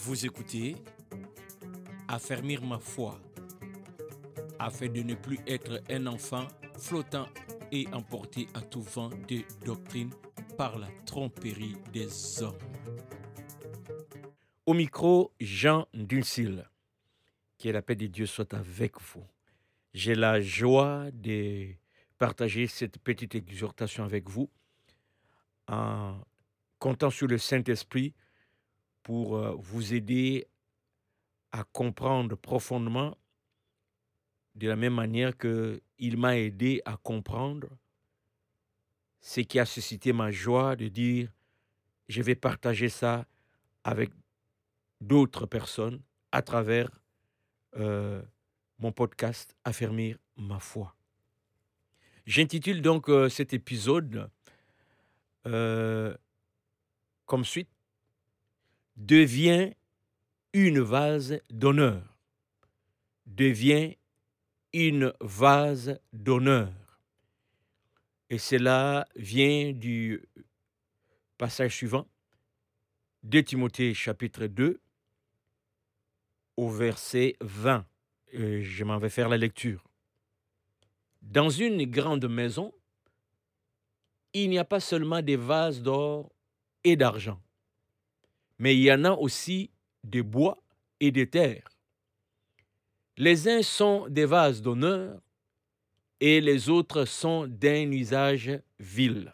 Vous 0.00 0.24
écoutez 0.24 0.76
Affermir 2.06 2.62
ma 2.64 2.78
foi 2.78 3.20
afin 4.60 4.86
de 4.86 5.02
ne 5.02 5.14
plus 5.14 5.40
être 5.44 5.82
un 5.90 6.06
enfant 6.06 6.46
flottant 6.78 7.26
et 7.72 7.88
emporté 7.92 8.46
à 8.54 8.60
tout 8.60 8.80
vent 8.80 9.10
de 9.28 9.42
doctrine 9.64 10.10
par 10.56 10.78
la 10.78 10.86
tromperie 11.04 11.76
des 11.92 12.42
hommes. 12.42 12.56
Au 14.66 14.72
micro, 14.72 15.32
Jean 15.40 15.88
Dulcil. 15.92 16.64
Que 17.58 17.70
la 17.70 17.82
paix 17.82 17.96
de 17.96 18.06
Dieu 18.06 18.26
soit 18.26 18.54
avec 18.54 19.00
vous. 19.00 19.26
J'ai 19.94 20.14
la 20.14 20.40
joie 20.40 21.06
de 21.12 21.70
partager 22.18 22.68
cette 22.68 22.98
petite 22.98 23.34
exhortation 23.34 24.04
avec 24.04 24.30
vous 24.30 24.48
en 25.66 26.20
comptant 26.78 27.10
sur 27.10 27.26
le 27.26 27.36
Saint-Esprit 27.36 28.14
pour 29.08 29.38
euh, 29.38 29.56
vous 29.58 29.94
aider 29.94 30.46
à 31.50 31.64
comprendre 31.64 32.36
profondément 32.36 33.16
de 34.54 34.68
la 34.68 34.76
même 34.76 34.92
manière 34.92 35.34
que 35.34 35.80
il 35.98 36.18
m'a 36.18 36.36
aidé 36.36 36.82
à 36.84 36.98
comprendre 36.98 37.68
ce 39.22 39.40
qui 39.40 39.58
a 39.58 39.64
suscité 39.64 40.12
ma 40.12 40.30
joie 40.30 40.76
de 40.76 40.88
dire 40.88 41.32
je 42.10 42.20
vais 42.20 42.34
partager 42.34 42.90
ça 42.90 43.24
avec 43.82 44.10
d'autres 45.00 45.46
personnes 45.46 46.02
à 46.30 46.42
travers 46.42 46.90
euh, 47.78 48.20
mon 48.78 48.92
podcast 48.92 49.56
Affermir 49.64 50.18
ma 50.36 50.58
foi. 50.58 50.94
J'intitule 52.26 52.82
donc 52.82 53.08
euh, 53.08 53.30
cet 53.30 53.54
épisode 53.54 54.28
comme 55.44 57.46
suite 57.46 57.70
Deviens 58.98 59.72
une 60.52 60.80
vase 60.80 61.40
d'honneur. 61.50 62.18
Deviens 63.26 63.92
une 64.72 65.14
vase 65.20 66.00
d'honneur. 66.12 66.72
Et 68.28 68.38
cela 68.38 69.06
vient 69.14 69.72
du 69.72 70.28
passage 71.38 71.76
suivant, 71.76 72.08
de 73.22 73.40
Timothée 73.40 73.94
chapitre 73.94 74.48
2, 74.48 74.80
au 76.56 76.68
verset 76.68 77.36
20. 77.40 77.86
Et 78.32 78.64
je 78.64 78.82
m'en 78.82 78.98
vais 78.98 79.10
faire 79.10 79.28
la 79.28 79.36
lecture. 79.36 79.84
Dans 81.22 81.50
une 81.50 81.84
grande 81.88 82.28
maison, 82.28 82.74
il 84.32 84.50
n'y 84.50 84.58
a 84.58 84.64
pas 84.64 84.80
seulement 84.80 85.22
des 85.22 85.36
vases 85.36 85.82
d'or 85.82 86.32
et 86.82 86.96
d'argent, 86.96 87.40
mais 88.58 88.76
il 88.76 88.82
y 88.82 88.92
en 88.92 89.04
a 89.04 89.12
aussi 89.12 89.70
de 90.04 90.22
bois 90.22 90.62
et 91.00 91.10
de 91.10 91.24
terre. 91.24 91.68
Les 93.16 93.48
uns 93.48 93.62
sont 93.62 94.08
des 94.08 94.24
vases 94.24 94.62
d'honneur 94.62 95.20
et 96.20 96.40
les 96.40 96.68
autres 96.68 97.04
sont 97.04 97.46
d'un 97.46 97.90
usage 97.90 98.60
vil. 98.78 99.32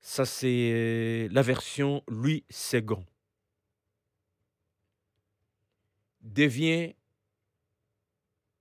Ça, 0.00 0.26
c'est 0.26 1.28
la 1.30 1.42
version 1.42 2.02
Louis 2.08 2.44
II. 2.72 2.82
Devient 6.20 6.94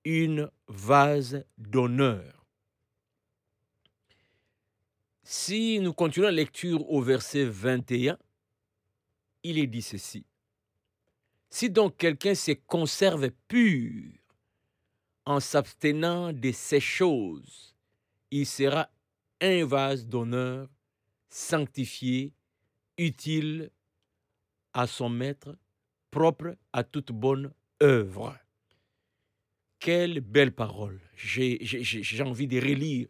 une 0.06 0.50
vase 0.68 1.45
d'honneur. 1.58 2.45
Si 5.23 5.80
nous 5.80 5.94
continuons 5.94 6.28
la 6.28 6.34
lecture 6.34 6.90
au 6.90 7.02
verset 7.02 7.45
21, 7.45 8.18
il 9.44 9.59
est 9.59 9.67
dit 9.67 9.81
ceci. 9.81 10.25
Si 11.49 11.69
donc 11.69 11.97
quelqu'un 11.97 12.33
se 12.33 12.52
conserve 12.52 13.30
pur 13.47 14.11
en 15.25 15.39
s'abstenant 15.39 16.33
de 16.33 16.52
ces 16.52 16.79
choses, 16.79 17.75
il 18.31 18.45
sera 18.45 18.90
un 19.40 19.66
vase 19.66 20.07
d'honneur, 20.07 20.68
sanctifié, 21.29 22.34
utile 22.97 23.69
à 24.73 24.88
son 24.88 25.09
maître, 25.09 25.56
propre 26.09 26.56
à 26.72 26.84
toute 26.84 27.12
bonne 27.12 27.53
œuvre. 27.81 28.38
Quelle 29.79 30.22
belle 30.22 30.53
parole. 30.53 31.00
J'ai 31.16 32.22
envie 32.22 32.47
de 32.47 32.59
relire, 32.59 33.07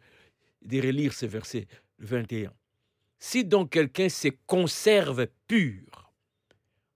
de 0.62 0.80
relire 0.80 1.12
ce 1.12 1.26
verset 1.26 1.66
21. 1.98 2.52
Si 3.18 3.44
donc 3.44 3.70
quelqu'un 3.70 4.08
se 4.08 4.28
conserve 4.46 5.28
pur 5.46 6.03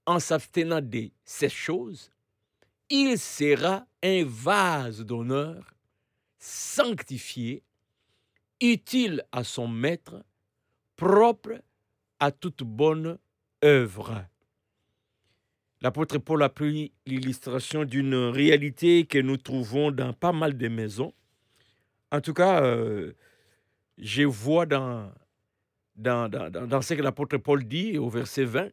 en 0.09 0.21
s'abstenant 0.21 0.81
de 0.81 1.11
ces 1.23 1.51
choses, 1.51 2.11
il 2.89 3.19
sera 3.19 3.87
un 4.03 4.25
vase 4.25 5.05
d'honneur, 5.05 5.75
sanctifié, 6.39 7.63
utile 8.59 9.23
à 9.33 9.45
son 9.45 9.69
maître, 9.69 10.25
propre 10.97 11.61
à 12.19 12.33
toute 12.33 12.63
bonne 12.63 13.19
œuvre. 13.63 14.25
L'apôtre 15.83 16.17
Paul 16.17 16.43
a 16.43 16.49
pris 16.49 16.91
l'illustration 17.05 17.85
d'une 17.85 18.15
réalité 18.15 19.05
que 19.05 19.19
nous 19.19 19.37
trouvons 19.37 19.91
dans 19.91 20.15
pas 20.15 20.33
mal 20.33 20.57
de 20.57 20.69
maisons. 20.69 21.13
En 22.11 22.23
tout 22.23 22.33
cas, 22.33 22.63
euh, 22.63 23.13
je 23.99 24.23
vois 24.23 24.65
dans, 24.65 25.13
dans, 25.97 26.31
dans, 26.31 26.81
ce 26.81 26.95
que 26.95 27.03
l'apôtre 27.03 27.37
Paul 27.37 27.63
dit 27.63 27.99
au 27.99 28.09
verset 28.09 28.45
20 28.45 28.71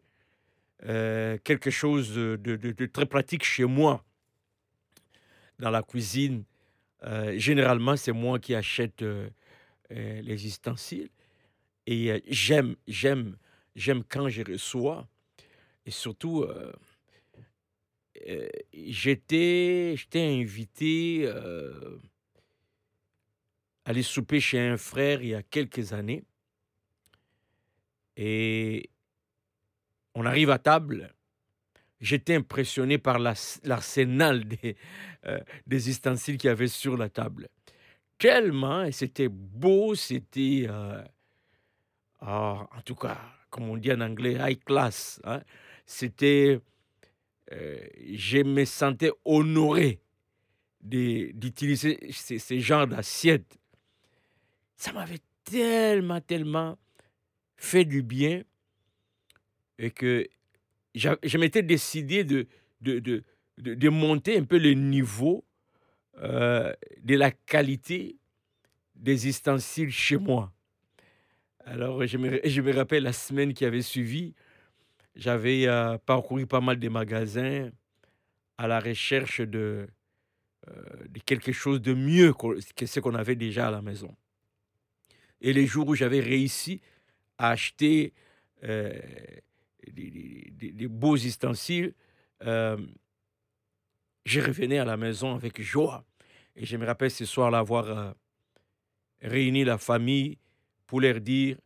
euh, 0.84 1.38
quelque 1.44 1.70
chose 1.70 2.14
de, 2.14 2.86
très 2.88 3.06
pratique 3.06 3.44
chez 3.44 3.66
moi 3.66 4.04
dans 5.60 5.70
la 5.70 5.84
cuisine. 5.84 6.44
Euh, 7.04 7.38
généralement, 7.38 7.96
c'est 7.96 8.12
moi 8.12 8.40
qui 8.40 8.56
achète 8.56 9.04
les 9.90 10.46
ustensiles. 10.46 11.10
Et 11.88 12.24
j'aime, 12.28 12.76
j'aime, 12.88 13.38
j'aime 13.76 14.04
quand 14.04 14.28
je 14.30 14.42
reçois. 14.42 15.08
Et 15.86 15.92
surtout, 15.92 16.46
euh, 18.28 18.48
j'étais, 18.74 19.94
j'étais 19.98 20.22
invité 20.22 21.26
euh, 21.26 22.00
à 23.84 23.90
aller 23.92 24.02
souper 24.04 24.40
chez 24.40 24.60
un 24.60 24.78
frère 24.78 25.22
il 25.22 25.30
y 25.30 25.36
a 25.36 25.44
quelques 25.44 25.94
années. 25.94 26.24
Et 28.18 28.90
on 30.16 30.26
arrive 30.26 30.50
à 30.50 30.58
table. 30.58 31.14
J'étais 32.02 32.36
impressionné 32.36 32.98
par 32.98 33.20
l'arsenal 33.20 34.46
des, 34.46 34.76
euh, 35.26 35.40
des 35.66 35.90
ustensiles 35.90 36.38
qu'il 36.38 36.50
y 36.50 36.52
avait 36.52 36.68
sur 36.68 36.98
la 36.98 37.10
table. 37.10 37.48
Tellement, 38.18 38.92
c'était 38.92 39.30
beau, 39.30 39.96
c'était, 39.96 40.68
ah, 42.22 42.68
en 42.76 42.82
tout 42.82 42.96
cas, 42.96 43.18
comme 43.50 43.70
on 43.70 43.78
dit 43.78 43.92
en 43.92 44.02
anglais, 44.02 44.38
high 44.40 44.64
class. 44.64 45.22
Hein. 45.26 45.42
C'était 45.86 46.60
euh, 47.54 47.78
je 48.14 48.40
me 48.40 48.66
sentais 48.66 49.12
honoré 49.24 50.02
d'utiliser 50.82 52.00
ces, 52.12 52.40
ces 52.40 52.60
genres 52.60 52.88
d'assiettes. 52.88 53.58
Ça 54.76 54.94
m'avait 54.94 55.22
tellement, 55.44 56.22
tellement 56.22 56.78
fait 57.56 57.86
du 57.86 58.04
bien 58.04 58.44
et 59.78 59.92
que 59.92 60.28
je 60.96 61.38
m'étais 61.38 61.64
décidé 61.64 62.24
de, 62.24 62.48
de, 62.82 63.00
de, 63.00 63.24
de, 63.58 63.90
monter 63.90 64.38
un 64.38 64.44
peu 64.44 64.58
le 64.58 64.74
niveau 64.74 65.46
euh, 66.20 66.74
de 67.04 67.16
la 67.16 67.32
qualité 67.32 68.18
des 68.96 69.28
ustensiles 69.28 69.92
chez 69.92 70.18
moi. 70.18 70.54
Alors, 71.66 72.06
je 72.06 72.18
me, 72.18 72.40
je 72.44 72.62
me 72.62 72.74
rappelle 72.74 73.04
la 73.04 73.14
semaine 73.14 73.54
qui 73.54 73.66
avait 73.66 73.82
suivi, 73.82 74.34
j'avais 75.16 75.68
euh, 75.68 75.98
parcouru 75.98 76.46
pas 76.46 76.62
mal 76.62 76.80
de 76.80 76.90
magasins 76.90 77.70
à 78.58 78.68
la 78.68 78.80
recherche 78.80 79.42
de, 79.42 79.88
euh, 80.70 80.84
quelque 81.26 81.52
chose 81.52 81.82
de 81.82 81.94
mieux 81.94 82.34
que 82.76 82.86
ce 82.86 83.00
qu'on 83.00 83.16
avait 83.16 83.36
déjà 83.36 83.68
à 83.68 83.72
la 83.72 83.82
maison. 83.82 84.16
Et 85.42 85.52
les 85.52 85.66
jours 85.66 85.90
où 85.90 85.96
j'avais 85.96 86.22
réussi 86.22 86.82
à 87.38 87.50
acheter 87.50 88.14
des, 89.92 90.88
beaux 90.88 91.18
ustensiles, 91.18 91.94
je 92.42 92.80
revenais 94.42 94.80
à 94.80 94.86
la 94.86 94.98
maison 94.98 95.36
avec 95.36 95.62
joie. 95.62 96.06
Et 96.56 96.66
je 96.66 96.78
me 96.78 96.86
rappelle 96.86 97.12
ce 97.12 97.26
soir-là 97.26 97.60
avoir 97.60 98.16
réuni 99.22 99.64
la 99.64 99.78
famille 99.78 100.38
pour 100.86 101.02
leur 101.02 101.20
dire 101.20 101.58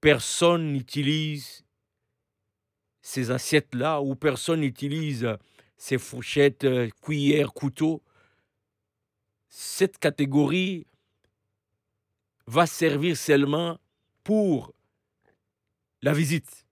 personne 0.00 0.72
n'utilise 0.72 1.64
ces 3.00 3.30
assiettes-là, 3.30 4.00
ou 4.00 4.14
personne 4.14 4.60
n'utilise 4.60 5.36
ces 5.76 5.98
fourchettes, 5.98 6.64
euh, 6.64 6.88
cuillères, 7.02 7.52
couteaux. 7.52 8.02
Cette 9.48 9.98
catégorie 9.98 10.86
va 12.46 12.66
servir 12.66 13.16
seulement 13.16 13.78
pour 14.22 14.72
la 16.02 16.12
visite. 16.12 16.66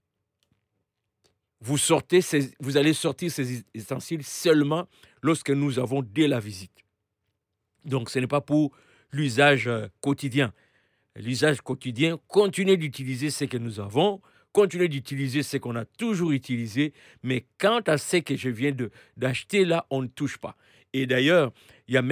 vous, 1.61 1.79
sortez 1.79 2.21
vous 2.59 2.77
allez 2.77 2.93
sortir 2.93 3.31
ces 3.31 3.65
ustensiles 3.75 4.25
seulement 4.25 4.89
lorsque 5.23 5.51
nous 5.51 5.79
avons 5.79 6.03
dès 6.03 6.27
la 6.27 6.41
visite. 6.41 6.85
Donc 7.85 8.11
ce 8.11 8.19
n'est 8.19 8.27
pas 8.27 8.41
pour 8.41 8.77
l'usage 9.13 9.69
euh, 9.69 9.89
quotidien. 10.01 10.53
L'usage 11.17 11.61
quotidien, 11.61 12.19
continuez 12.29 12.77
d'utiliser 12.77 13.31
ce 13.31 13.45
que 13.45 13.57
nous 13.57 13.81
avons, 13.81 14.21
continuez 14.53 14.89
d'utiliser 14.89 15.43
ce 15.43 15.57
qu'on 15.57 15.77
a 15.77 15.85
toujours 15.85 16.33
utilisé, 16.33 16.93
mais 17.23 17.47
quant 17.59 17.81
à 17.87 17.99
ce 17.99 18.19
que 18.19 18.37
je 18.37 18.49
viens 18.49 18.75
d'acheter 19.17 19.65
là, 19.65 19.87
on 19.91 20.03
ne 20.03 20.07
touche 20.07 20.39
pas. 20.39 20.57
Et 20.93 21.07
d'ailleurs, 21.07 21.53
il 21.89 21.95
y 21.95 21.97
a 21.97 22.03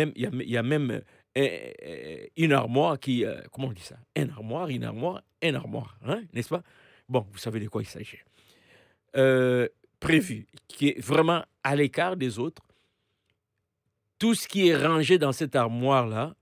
même, 0.63 0.91
euh, 0.91 1.01
euh, 1.37 2.27
une 2.37 2.53
armoire 2.53 2.99
qui, 2.99 3.25
comment 3.53 3.69
on 3.69 3.73
dit 3.73 3.83
ça? 3.83 3.97
Un 4.17 4.29
armoire, 4.31 4.69
une 4.69 4.85
armoire, 4.85 5.23
un 5.43 5.55
armoire, 5.55 5.99
hein, 6.05 6.23
n'est-ce 6.33 6.49
pas? 6.49 6.63
Bon, 7.09 7.27
vous 7.31 7.39
savez 7.39 7.61
de 7.61 7.69
quoi 7.69 7.83
il 7.83 7.87
s'agit. 7.87 8.19
prévu, 10.01 10.47
qui 10.69 10.89
est 10.89 11.01
vraiment 11.01 11.45
à 11.65 11.75
l'écart 11.75 12.17
des 12.17 12.39
autres. 12.39 12.63
Tout 14.19 14.35
ce 14.35 14.49
qui 14.49 14.69
est 14.69 14.77
rangé 14.77 15.19
dans 15.19 15.33
cette 15.33 15.55
armoire-là 15.57 16.35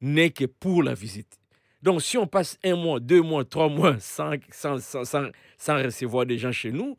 n'est 0.00 0.30
que 0.30 0.44
pour 0.44 0.82
la 0.82 0.94
visite. 0.94 1.38
Donc, 1.82 2.02
si 2.02 2.18
on 2.18 2.26
passe 2.26 2.58
un 2.64 2.76
mois, 2.76 3.00
deux 3.00 3.22
mois, 3.22 3.44
trois 3.44 3.68
mois 3.68 3.98
sans, 4.00 4.34
sans, 4.50 5.82
recevoir 5.82 6.26
des 6.26 6.38
gens 6.38 6.52
chez 6.52 6.72
nous, 6.72 6.96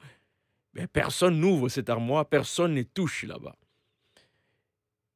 ben, 0.74 0.88
personne 0.88 1.40
n'ouvre 1.40 1.68
cette 1.70 1.90
armoire, 1.90 2.26
personne 2.26 2.74
ne 2.74 2.84
touche 2.84 3.24
là-bas. 3.24 3.56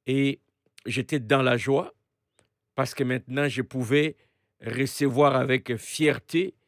Et 0.05 0.41
j'étais 0.85 1.19
dans 1.19 1.41
la 1.41 1.55
joie 1.55 1.93
parce 2.75 2.93
que 2.93 3.03
maintenant, 3.03 3.47
je 3.47 3.61
pouvais 3.61 4.17
recevoir 4.61 5.35
avec 5.35 5.77
fierté 5.77 6.47
euh, 6.47 6.62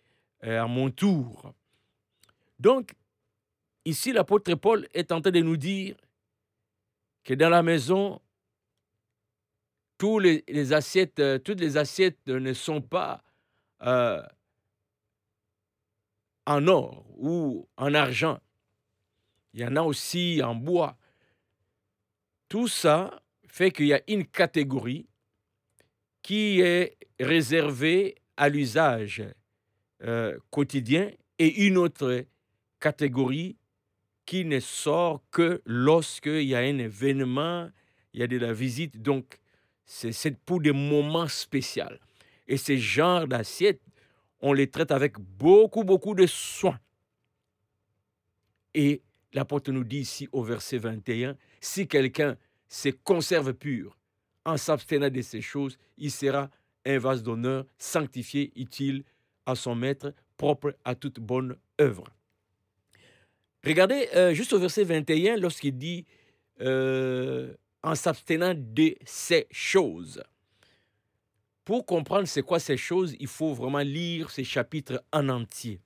à 0.45 0.67
mon 0.67 0.89
tour. 0.91 1.53
Donc, 2.59 2.93
ici, 3.83 4.13
l'apôtre 4.13 4.53
Paul 4.55 4.87
est 4.93 5.11
en 5.11 5.21
train 5.21 5.31
de 5.31 5.41
nous 5.41 5.57
dire 5.57 5.95
que 7.23 7.33
dans 7.33 7.49
la 7.49 7.63
maison, 7.63 8.21
tous 9.97 10.19
les, 10.19 10.73
assiettes, 10.73 11.19
euh, 11.19 11.39
toutes 11.39 11.59
les 11.59 11.77
assiettes 11.77 12.27
ne 12.27 12.53
sont 12.53 12.81
pas 12.81 13.23
euh, 13.81 14.21
en 16.45 16.67
or 16.67 17.05
ou 17.17 17.67
en 17.77 17.93
argent. 17.93 18.39
Il 19.53 19.61
y 19.61 19.65
en 19.65 19.75
a 19.75 19.81
aussi 19.81 20.41
en 20.43 20.53
bois. 20.53 20.97
Tout 22.49 22.67
ça 22.67 23.21
fait 23.47 23.71
qu'il 23.71 23.87
y 23.87 23.93
a 23.93 24.01
une 24.07 24.25
catégorie 24.25 25.07
qui 26.21 26.59
est 26.59 26.97
réservée 27.19 28.15
à 28.37 28.49
l'usage 28.49 29.23
euh, 30.03 30.37
quotidien 30.49 31.11
et 31.39 31.65
une 31.65 31.77
autre 31.77 32.25
catégorie 32.79 33.57
qui 34.25 34.43
ne 34.45 34.59
sort 34.59 35.23
que 35.31 35.61
lorsqu'il 35.65 36.43
y 36.43 36.55
a 36.55 36.59
un 36.59 36.77
événement, 36.79 37.69
il 38.13 38.19
y 38.19 38.23
a 38.23 38.27
de 38.27 38.37
la 38.37 38.53
visite. 38.53 39.01
Donc, 39.01 39.39
c'est 39.85 40.37
pour 40.39 40.61
des 40.61 40.71
moments 40.71 41.27
spéciaux. 41.27 41.83
Et 42.47 42.57
ces 42.57 42.77
genres 42.77 43.27
d'assiettes, 43.27 43.81
on 44.39 44.53
les 44.53 44.69
traite 44.69 44.91
avec 44.91 45.19
beaucoup, 45.19 45.83
beaucoup 45.83 46.15
de 46.15 46.25
soin. 46.25 46.79
Et 48.73 49.01
l'apôtre 49.33 49.71
nous 49.71 49.83
dit 49.83 49.99
ici 49.99 50.27
au 50.31 50.43
verset 50.43 50.77
21, 50.77 51.35
si 51.59 51.87
quelqu'un 51.87 52.35
se 52.67 52.89
conserve 52.89 53.53
pur 53.53 53.97
en 54.43 54.57
s'abstenant 54.57 55.09
de 55.09 55.21
ces 55.21 55.41
choses, 55.41 55.77
il 55.97 56.11
sera 56.11 56.49
un 56.85 56.97
vase 56.99 57.23
d'honneur, 57.23 57.65
sanctifié, 57.77 58.51
utile 58.55 59.03
à 59.45 59.55
son 59.55 59.75
maître, 59.75 60.13
propre 60.37 60.75
à 60.83 60.95
toute 60.95 61.19
bonne 61.19 61.55
œuvre. 61.79 62.05
Regardez 63.63 64.09
euh, 64.15 64.33
juste 64.33 64.53
au 64.53 64.59
verset 64.59 64.83
21, 64.83 65.37
lorsqu'il 65.37 65.77
dit 65.77 66.05
euh, 66.61 67.53
en 67.81 67.95
s'abstenant 67.95 68.53
de 68.55 68.95
ces 69.05 69.47
choses. 69.51 70.23
Pour 71.63 71.85
comprendre 71.85 72.27
c'est 72.27 72.43
quoi 72.43 72.59
ces 72.59 72.77
choses, 72.77 73.15
il 73.19 73.27
faut 73.27 73.53
vraiment 73.53 73.79
lire 73.79 74.29
ces 74.29 74.43
chapitres 74.43 75.03
en 75.11 75.29
entier. 75.29 75.81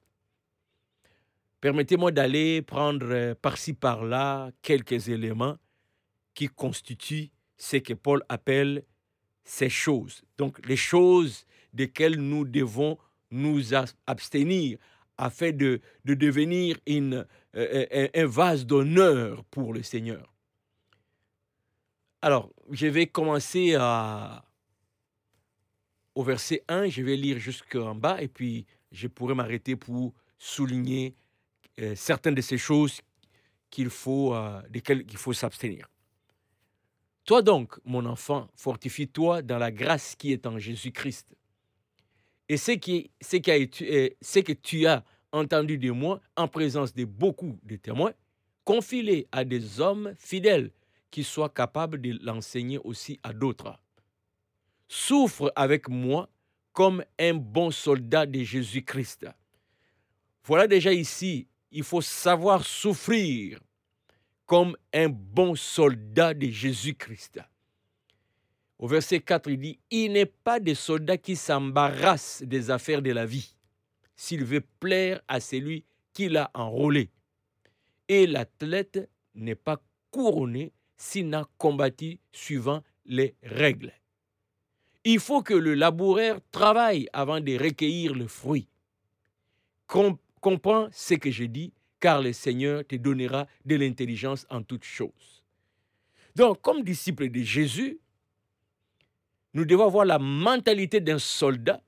Permettez-moi 1.62 2.12
d'aller 2.12 2.62
prendre 2.62 3.08
euh, 3.10 3.34
par-ci 3.34 3.74
par-là 3.74 4.52
quelques 4.62 5.08
éléments 5.08 5.58
qui 6.34 6.48
constituent 6.48 7.32
ce 7.58 7.78
que 7.78 7.94
Paul 7.94 8.24
appelle 8.30 8.84
ces 9.44 9.70
choses. 9.70 10.22
Donc 10.38 10.66
les 10.68 10.78
choses 10.78 11.46
desquelles 11.74 12.18
nous 12.18 12.46
devons 12.46 12.98
nous 13.32 13.74
abstenir 14.08 14.78
afin 15.18 15.52
de, 15.52 15.82
de 16.06 16.14
devenir 16.14 16.78
euh, 16.88 18.08
un 18.14 18.26
vase 18.26 18.66
d'honneur 18.66 19.44
pour 19.46 19.74
le 19.74 19.84
Seigneur. 19.84 20.34
Alors, 22.22 22.52
je 22.72 22.88
vais 22.88 23.08
commencer 23.08 23.76
à, 23.76 24.44
au 26.16 26.24
verset 26.24 26.64
1, 26.68 26.88
je 26.88 27.02
vais 27.02 27.16
lire 27.16 27.40
jusqu'en 27.40 27.96
bas 27.96 28.22
et 28.22 28.28
puis 28.28 28.66
je 28.92 29.08
pourrai 29.08 29.36
m'arrêter 29.36 29.76
pour 29.76 30.14
souligner 30.38 31.16
euh, 31.80 31.96
certaines 31.96 32.36
de 32.36 32.42
ces 32.42 32.58
choses 32.58 33.02
qu'il 33.70 33.90
faut, 33.90 34.34
euh, 34.34 34.62
desquelles 34.70 35.06
il 35.08 35.18
faut 35.18 35.34
s'abstenir. 35.34 35.88
Toi 37.26 37.42
donc, 37.42 37.80
mon 37.86 38.06
enfant, 38.06 38.50
fortifie-toi 38.56 39.42
dans 39.44 39.60
la 39.60 39.72
grâce 39.72 40.16
qui 40.16 40.34
est 40.34 40.46
en 40.46 40.58
Jésus-Christ. 40.58 41.36
Et 42.50 42.58
ce, 42.58 42.72
qui, 42.72 43.12
ce, 43.22 43.38
que 43.38 44.54
tu 44.54 44.88
as 44.88 45.06
entendu 45.32 45.78
de 45.78 45.92
moi 45.92 46.20
en 46.36 46.48
présence 46.48 46.94
de 46.96 47.06
beaucoup 47.06 47.60
de 47.64 47.76
témoins, 47.76 48.14
confie-les 48.66 49.28
à 49.32 49.46
des 49.46 49.80
hommes 49.80 50.16
fidèles 50.18 50.72
qui 51.12 51.24
soit 51.24 51.54
capable 51.54 52.02
de 52.02 52.18
l'enseigner 52.24 52.80
aussi 52.80 53.20
à 53.22 53.34
d'autres. 53.34 53.80
Souffre 54.88 55.54
avec 55.56 55.88
moi 55.88 56.28
comme 56.74 57.04
un 57.20 57.36
bon 57.36 57.70
soldat 57.70 58.26
de 58.26 58.42
Jésus-Christ. 58.42 59.28
Voilà 60.44 60.66
déjà 60.66 60.92
ici, 60.92 61.48
il 61.72 61.84
faut 61.84 62.02
savoir 62.02 62.66
souffrir 62.66 63.60
comme 64.48 64.76
un 64.92 65.10
bon 65.10 65.54
soldat 65.54 66.34
de 66.34 66.48
Jésus-Christ. 66.48 67.42
Au 68.80 68.88
verset 68.88 69.20
4, 69.20 69.50
il 69.50 69.60
dit, 69.60 69.80
Il 69.92 70.14
n'est 70.14 70.26
pas 70.26 70.62
des 70.62 70.74
soldats 70.74 71.18
qui 71.18 71.36
s'embarrassent 71.36 72.42
des 72.46 72.72
affaires 72.72 73.02
de 73.02 73.12
la 73.12 73.26
vie, 73.26 73.54
s'il 74.16 74.46
veut 74.46 74.64
plaire 74.80 75.22
à 75.28 75.42
celui 75.42 75.84
qui 76.14 76.30
l'a 76.30 76.50
enrôlé. 76.54 77.12
Et 78.08 78.26
l'athlète 78.26 79.10
n'est 79.36 79.56
pas 79.56 79.82
couronné 80.12 80.72
s'il 80.96 81.28
n'a 81.28 81.48
combattu 81.58 82.20
suivant 82.32 82.82
les 83.06 83.36
règles. 83.44 83.94
Il 85.04 85.20
faut 85.20 85.42
que 85.42 85.54
le 85.54 85.74
laboureur 85.74 86.40
travaille 86.52 87.08
avant 87.12 87.42
de 87.42 87.58
recueillir 87.58 88.14
le 88.14 88.28
fruit. 88.28 88.68
comprends 89.88 90.88
ce 90.92 91.16
que 91.16 91.32
je 91.32 91.46
dis, 91.46 91.74
car 92.00 92.22
le 92.22 92.32
Seigneur 92.32 92.86
te 92.86 92.96
donnera 92.96 93.46
de 93.66 93.76
l'intelligence 93.76 94.46
en 94.50 94.64
toutes 94.64 94.86
choses. 94.86 95.44
Donc, 96.36 96.62
comme 96.62 96.84
disciple 96.84 97.30
de 97.30 97.42
Jésus, 97.42 98.00
nous 99.54 99.66
devons 99.66 99.86
avoir 99.86 100.06
la 100.06 100.20
mentalité 100.20 101.00
d'un 101.00 101.20
soldat. 101.20 101.82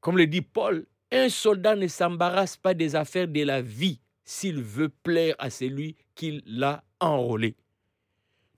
Comme 0.00 0.18
le 0.18 0.26
dit 0.26 0.42
Paul, 0.42 0.86
un 1.10 1.28
soldat 1.28 1.76
ne 1.76 1.86
s'embarrasse 1.86 2.56
pas 2.56 2.74
des 2.74 2.96
affaires 2.96 3.28
de 3.28 3.42
la 3.42 3.62
vie 3.62 4.00
s'il 4.24 4.60
veut 4.62 4.88
plaire 4.88 5.34
à 5.38 5.50
celui 5.50 5.96
qui 6.14 6.42
l'a 6.46 6.82
enrôlé. 6.98 7.54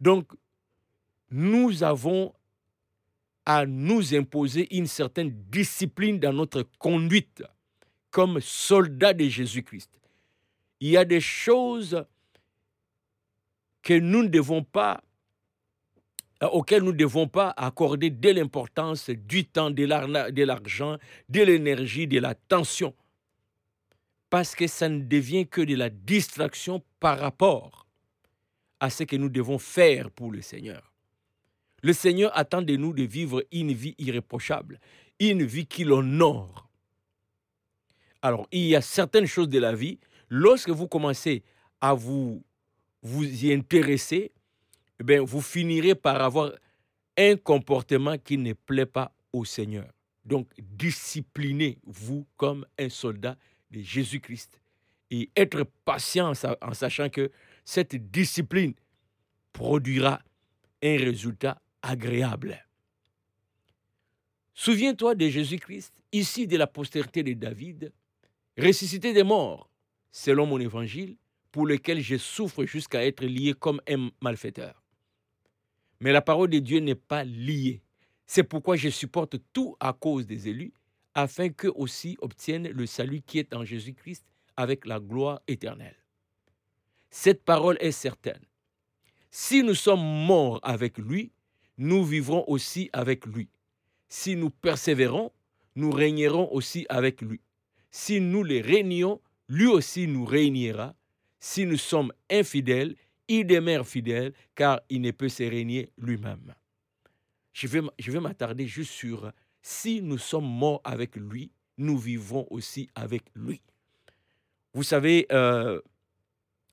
Donc, 0.01 0.33
nous 1.31 1.83
avons 1.83 2.33
à 3.45 3.67
nous 3.67 4.15
imposer 4.15 4.75
une 4.77 4.87
certaine 4.87 5.31
discipline 5.51 6.19
dans 6.19 6.33
notre 6.33 6.63
conduite 6.79 7.43
comme 8.11 8.41
soldats 8.41 9.13
de 9.13 9.29
Jésus-Christ. 9.29 9.91
Il 10.81 10.91
y 10.91 10.97
a 10.97 11.05
des 11.05 11.21
choses 11.21 12.05
que 13.83 13.95
nous 13.95 14.23
ne 14.23 14.29
devons 14.29 14.65
pas 14.65 15.01
auxquelles 16.43 16.83
nous 16.83 16.93
ne 16.93 16.97
devons 16.97 17.29
pas 17.29 17.55
accorder 17.57 18.11
de 18.11 18.31
l'importance, 18.31 19.11
du 19.11 19.47
temps, 19.47 19.71
de 19.71 19.85
l'argent, 19.85 20.99
de 21.29 21.43
l'énergie, 21.43 22.07
de 22.07 22.21
l'attention. 22.21 22.95
Parce 24.29 24.55
que 24.55 24.67
ça 24.67 24.89
ne 24.89 25.01
devient 25.01 25.47
que 25.47 25.61
de 25.61 25.75
la 25.75 25.89
distraction 25.89 26.83
par 27.01 27.19
rapport 27.19 27.87
à 28.81 28.91
ce 28.91 29.05
que 29.05 29.17
nous 29.17 29.29
devons 29.29 29.59
faire 29.59 30.11
pour 30.11 30.31
le 30.31 30.43
Seigneur. 30.43 30.93
Le 31.83 31.93
Seigneur 31.93 32.37
attend 32.37 32.63
de 32.63 32.77
nous 32.77 32.93
de 32.93 33.05
vivre 33.05 33.45
une 33.53 33.73
vie 33.73 33.95
irréprochable, 33.99 34.81
une 35.21 35.45
vie 35.45 35.67
qui 35.67 35.85
l'honore. 35.85 36.69
Alors, 38.23 38.49
il 38.51 38.67
y 38.67 38.77
a 38.77 38.81
certaines 38.81 39.27
choses 39.27 39.49
de 39.49 39.59
la 39.59 39.75
vie, 39.75 39.99
lorsque 40.29 40.71
vous 40.71 40.89
commencez 40.89 41.45
à 41.81 41.95
vous, 41.95 42.43
vous 43.03 43.25
y 43.45 43.53
intéresser, 43.53 44.33
eh 45.01 45.19
vous 45.19 45.41
finirez 45.41 45.95
par 45.95 46.21
avoir 46.21 46.53
un 47.17 47.37
comportement 47.37 48.19
qui 48.19 48.39
ne 48.39 48.53
plaît 48.53 48.87
pas 48.87 49.13
au 49.33 49.45
Seigneur. 49.45 49.87
Donc, 50.25 50.49
disciplinez-vous 50.59 52.27
comme 52.37 52.67
un 52.79 52.89
soldat 52.89 53.37
de 53.71 53.81
Jésus-Christ 53.81 54.61
et 55.11 55.31
être 55.37 55.65
patient 55.85 56.33
en 56.61 56.75
sachant 56.75 57.09
que 57.09 57.31
cette 57.65 57.95
discipline 58.11 58.75
produira 59.53 60.21
un 60.83 60.97
résultat 60.97 61.61
agréable. 61.83 62.65
Souviens-toi 64.55 65.15
de 65.15 65.29
Jésus-Christ, 65.29 65.93
ici 66.13 66.47
de 66.47 66.57
la 66.57 66.67
postérité 66.67 67.23
de 67.23 67.35
David, 67.35 67.93
ressuscité 68.59 69.13
des 69.13 69.23
morts, 69.23 69.71
selon 70.11 70.47
mon 70.47 70.59
évangile, 70.59 71.17
pour 71.53 71.67
lequel 71.67 72.01
je 72.01 72.17
souffre 72.17 72.65
jusqu'à 72.65 73.05
être 73.07 73.25
lié 73.25 73.55
comme 73.55 73.81
un 73.89 74.11
malfaiteur. 74.21 74.83
Mais 76.01 76.13
la 76.13 76.23
parole 76.23 76.51
de 76.51 76.59
Dieu 76.59 76.81
n'est 76.81 76.95
pas 76.95 77.25
liée. 77.25 77.83
C'est 78.27 78.43
pourquoi 78.43 78.77
je 78.77 78.89
supporte 78.89 79.37
tout 79.53 79.77
à 79.81 79.93
cause 79.93 80.27
des 80.27 80.49
élus, 80.49 80.73
afin 81.15 81.49
qu'eux 81.49 81.73
aussi 81.75 82.17
obtiennent 82.21 82.69
le 82.69 82.87
salut 82.87 83.23
qui 83.23 83.39
est 83.39 83.55
en 83.55 83.65
Jésus-Christ 83.65 84.25
avec 84.57 84.87
la 84.87 85.01
gloire 85.01 85.41
éternelle. 85.49 85.97
Cette 87.11 87.45
parole 87.45 87.79
est 87.81 87.93
certaine. 87.93 88.45
Si 89.31 89.63
nous 89.63 89.75
sommes 89.75 90.01
morts 90.27 90.61
avec 90.63 90.99
lui, 90.99 91.33
nous 91.79 92.05
vivrons 92.05 92.45
aussi 92.49 92.91
avec 92.93 93.27
lui. 93.27 93.49
Si 94.09 94.37
nous 94.37 94.51
persévérons, 94.51 95.33
nous 95.75 95.91
régnerons 95.91 96.53
aussi 96.53 96.87
avec 96.89 97.21
lui. 97.23 97.41
Si 97.91 98.21
nous 98.21 98.45
les 98.45 98.61
régnons, 98.61 99.21
lui 99.49 99.67
aussi 99.67 100.07
nous 100.07 100.25
régnera. 100.25 100.95
Si 101.39 101.67
nous 101.67 101.77
sommes 101.77 102.13
infidèles, 102.31 102.97
il 103.29 103.47
demeure 103.47 103.87
fidèle, 103.87 104.33
car 104.55 104.81
il 104.89 105.01
ne 105.01 105.11
peut 105.11 105.29
se 105.29 105.43
régner 105.43 105.91
lui-même. 105.99 106.55
Je 107.53 107.69
vais, 107.69 108.21
m'attarder 108.21 108.67
juste 108.67 108.93
sur 108.93 109.33
si 109.63 110.03
nous 110.03 110.19
sommes 110.19 110.47
morts 110.47 110.81
avec 110.85 111.17
lui, 111.17 111.51
nous 111.79 111.97
vivrons 111.97 112.47
aussi 112.51 112.89
avec 112.95 113.23
lui. 113.35 113.63
Vous 114.75 114.83
savez, 114.83 115.27
euh, 115.33 115.81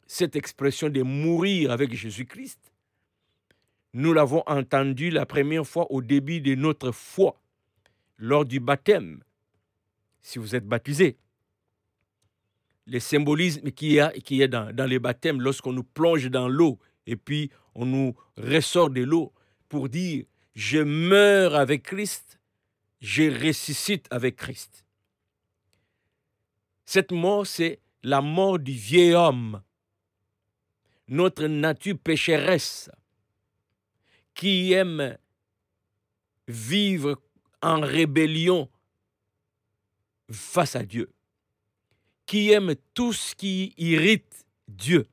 cette 0.06 0.36
expression 0.36 0.90
de 0.90 1.02
mourir 1.02 1.72
avec 1.72 1.94
Jésus-Christ, 1.94 2.74
nous 3.94 4.12
l'avons 4.12 4.44
entendu 4.46 5.10
la 5.10 5.26
première 5.26 5.66
fois 5.66 5.90
au 5.92 6.02
début 6.02 6.42
de 6.42 6.56
notre 6.56 6.92
foi, 6.92 7.40
lors 8.18 8.46
du 8.46 8.60
baptême, 8.60 9.24
si 10.22 10.40
vous 10.40 10.56
êtes 10.56 10.68
baptisé. 10.68 11.18
Le 12.86 13.00
symbolisme 13.00 13.72
qui 13.72 13.98
est, 13.98 14.48
dans, 14.48 14.76
dans 14.76 14.86
les 14.86 15.00
baptêmes, 15.00 15.42
lorsqu'on 15.42 15.74
nous 15.74 15.84
plonge 15.84 16.30
dans 16.30 16.50
l'eau 16.50 16.80
et 17.06 17.16
puis 17.16 17.50
on 17.76 17.86
nous 17.86 18.16
ressort 18.38 18.90
de 18.90 19.02
l'eau 19.02 19.34
pour 19.70 19.90
dire, 19.90 20.26
je 20.56 20.80
meurs 20.80 21.56
avec 21.56 21.84
Christ, 21.84 22.40
je 23.02 23.24
ressuscite 23.48 24.08
avec 24.12 24.36
Christ. 24.36 24.86
Cette 26.86 27.12
mort, 27.12 27.48
c'est 27.48 27.80
la 28.04 28.22
mort 28.22 28.60
du 28.60 28.74
vieil 28.74 29.14
homme, 29.14 29.62
notre 31.08 31.48
nature 31.48 31.98
pécheresse, 31.98 32.90
qui 34.34 34.74
aime 34.74 35.18
vivre 36.48 37.22
en 37.62 37.80
rébellion 37.80 38.70
face 40.30 40.76
à 40.76 40.84
Dieu, 40.84 41.12
qui 42.26 42.52
aime 42.52 42.76
tout 42.94 43.14
ce 43.14 43.36
qui 43.36 43.74
irrite 43.78 44.46
Dieu. 44.68 45.06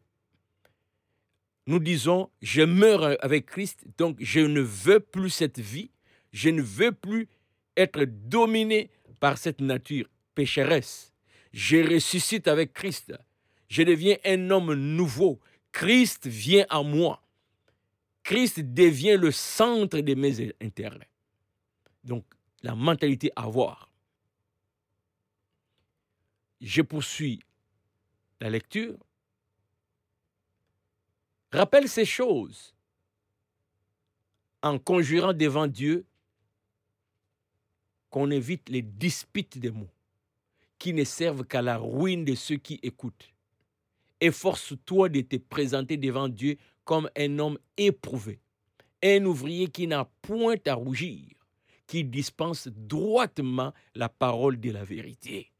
Nous 1.66 1.78
disons, 1.78 2.30
je 2.42 2.62
meurs 2.62 3.16
avec 3.22 3.46
Christ, 3.46 3.84
donc 3.98 4.16
je 4.20 4.40
ne 4.40 4.60
veux 4.60 5.00
plus 5.00 5.30
cette 5.30 5.58
vie, 5.58 5.90
je 6.32 6.50
ne 6.50 6.62
veux 6.62 6.92
plus 6.92 7.28
être 7.76 8.04
dominé 8.04 8.90
par 9.20 9.38
cette 9.38 9.60
nature 9.60 10.06
pécheresse. 10.34 11.12
Je 11.52 11.76
ressuscite 11.94 12.48
avec 12.48 12.72
Christ. 12.72 13.12
Je 13.68 13.82
deviens 13.82 14.16
un 14.24 14.50
homme 14.50 14.74
nouveau. 14.74 15.40
Christ 15.72 16.26
vient 16.26 16.66
à 16.68 16.82
moi. 16.82 17.22
Christ 18.22 18.60
devient 18.60 19.16
le 19.16 19.30
centre 19.30 20.00
de 20.00 20.14
mes 20.14 20.52
intérêts. 20.60 21.08
Donc, 22.04 22.24
la 22.62 22.74
mentalité 22.74 23.30
à 23.36 23.44
avoir. 23.44 23.89
Je 26.60 26.82
poursuis 26.82 27.40
la 28.40 28.50
lecture. 28.50 28.96
Rappelle 31.52 31.88
ces 31.88 32.04
choses 32.04 32.74
en 34.62 34.78
conjurant 34.78 35.32
devant 35.32 35.66
Dieu 35.66 36.04
qu'on 38.10 38.30
évite 38.30 38.68
les 38.68 38.82
disputes 38.82 39.58
des 39.58 39.70
mots 39.70 39.90
qui 40.78 40.92
ne 40.92 41.04
servent 41.04 41.44
qu'à 41.44 41.62
la 41.62 41.76
ruine 41.78 42.24
de 42.24 42.34
ceux 42.34 42.56
qui 42.56 42.78
écoutent. 42.82 43.32
Efforce-toi 44.20 45.08
de 45.08 45.20
te 45.22 45.36
présenter 45.36 45.96
devant 45.96 46.28
Dieu 46.28 46.56
comme 46.84 47.08
un 47.16 47.38
homme 47.38 47.58
éprouvé, 47.76 48.40
un 49.02 49.24
ouvrier 49.24 49.68
qui 49.68 49.86
n'a 49.86 50.04
point 50.22 50.56
à 50.66 50.74
rougir, 50.74 51.36
qui 51.86 52.04
dispense 52.04 52.68
droitement 52.68 53.72
la 53.94 54.08
parole 54.08 54.60
de 54.60 54.70
la 54.70 54.84
vérité. 54.84 55.50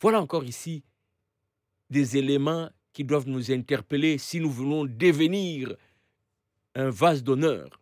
Voilà 0.00 0.20
encore 0.20 0.44
ici 0.44 0.82
des 1.90 2.16
éléments 2.16 2.70
qui 2.92 3.04
doivent 3.04 3.28
nous 3.28 3.50
interpeller 3.50 4.18
si 4.18 4.40
nous 4.40 4.50
voulons 4.50 4.84
devenir 4.84 5.76
un 6.74 6.90
vase 6.90 7.22
d'honneur. 7.22 7.80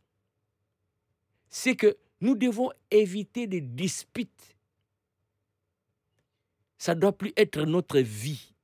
C'est 1.49 1.77
que 1.77 1.97
nous 2.21 2.35
devons 2.35 2.71
éviter 2.91 3.47
des 3.47 3.61
disputes. 3.61 4.57
Ça 6.79 6.95
ne 6.95 7.01
doit 7.01 7.17
plus 7.17 7.33
être 7.37 7.63
notre 7.63 7.99
vie. 8.01 8.55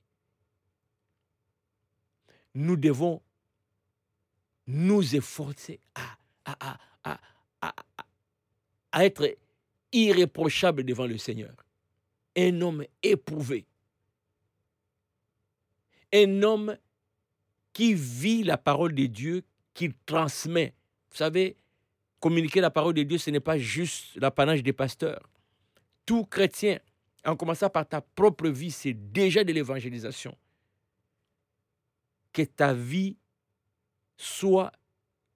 Nous 2.55 2.76
devons 2.76 3.23
nous 4.67 5.14
efforcer 5.14 5.81
à, 5.95 6.19
être 9.05 9.37
irréprochables 9.93 10.85
devant 10.85 11.07
le 11.07 11.19
Seigneur. 11.19 11.55
Un 12.37 12.61
homme 12.61 12.85
éprouvé. 13.02 13.66
Un 16.12 16.42
homme 16.42 16.76
qui 17.73 17.94
vit 17.94 18.42
la 18.42 18.58
parole 18.58 18.94
de 18.94 19.06
Dieu, 19.06 19.42
qu'il 19.75 19.94
transmet. 20.06 20.75
Vous 21.11 21.16
savez, 21.16 21.56
communiquer 22.20 22.61
la 22.61 22.70
parole 22.70 22.94
de 22.94 23.02
Dieu, 23.02 23.18
ce 23.18 23.30
n'est 23.30 23.40
pas 23.40 23.58
juste 23.58 24.16
l'apanage 24.16 24.62
des 24.62 24.73
pasteurs. 24.73 25.28
Tout 26.04 26.25
chrétien, 26.25 26.80
en 27.25 27.37
commençant 27.37 27.70
par 27.70 27.87
ta 27.87 28.00
propre 28.00 28.49
vie, 28.49 28.70
c'est 28.70 28.94
déjà 28.94 29.44
de 29.44 29.52
l'évangélisation. 29.52 30.37
Que 32.32 32.42
ta 32.42 32.73
vie 32.75 33.16
soit 34.16 34.73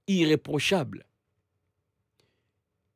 irréprochable. 0.07 1.05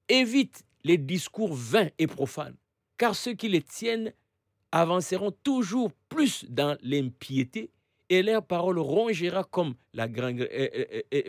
Évite 0.09 0.65
les 0.85 0.99
discours 0.99 1.55
vains 1.55 1.89
et 1.99 2.07
profanes, 2.07 2.57
car 2.97 3.15
ceux 3.15 3.35
qui 3.35 3.49
les 3.49 3.63
tiennent 3.63 4.13
avanceront 4.73 5.33
toujours 5.43 5.93
plus 6.09 6.45
dans 6.49 6.77
l'impiété 6.83 7.71
et 8.09 8.23
leur 8.23 8.45
parole 8.45 8.79
rongera 8.79 9.45
comme 9.45 9.75
la 9.93 10.09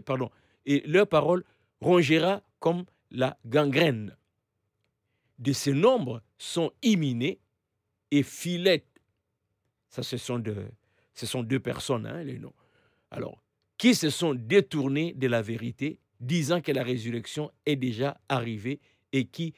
pardon, 0.05 0.29
et 0.65 0.81
leur 0.85 1.07
parole 1.07 1.43
rongera 1.81 2.41
comme 2.59 2.85
la 3.11 3.37
gangrène. 3.45 4.15
De 5.39 5.53
ces 5.53 5.73
nombres 5.73 6.21
sont 6.37 6.71
imminés 6.81 7.39
et 8.11 8.23
filettes. 8.23 8.85
Ça, 9.89 10.03
ce 10.03 10.17
sont 10.17 10.39
deux, 10.39 10.67
ce 11.13 11.25
sont 11.25 11.43
deux 11.43 11.59
personnes, 11.59 12.05
hein, 12.05 12.23
les 12.23 12.39
noms. 12.39 12.53
Alors, 13.11 13.41
qui 13.77 13.95
se 13.95 14.09
sont 14.09 14.33
détournés 14.33 15.13
de 15.13 15.27
la 15.27 15.41
vérité, 15.41 15.99
disant 16.19 16.61
que 16.61 16.71
la 16.71 16.83
résurrection 16.83 17.51
est 17.65 17.75
déjà 17.75 18.19
arrivée 18.27 18.79
et 19.13 19.25
qui 19.25 19.53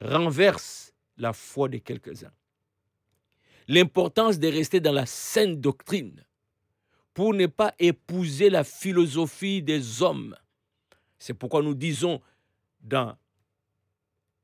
renversent 0.00 0.93
la 1.16 1.32
foi 1.32 1.68
de 1.68 1.78
quelques-uns. 1.78 2.32
L'importance 3.68 4.38
de 4.38 4.48
rester 4.48 4.80
dans 4.80 4.92
la 4.92 5.06
sainte 5.06 5.60
doctrine 5.60 6.24
pour 7.14 7.32
ne 7.32 7.46
pas 7.46 7.74
épouser 7.78 8.50
la 8.50 8.64
philosophie 8.64 9.62
des 9.62 10.02
hommes. 10.02 10.36
C'est 11.18 11.34
pourquoi 11.34 11.62
nous 11.62 11.74
disons 11.74 12.20
dans, 12.80 13.16